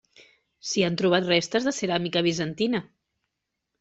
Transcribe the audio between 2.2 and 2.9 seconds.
bizantina.